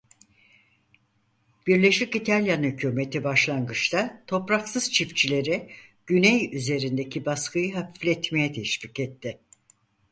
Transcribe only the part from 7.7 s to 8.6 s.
hafifletmeye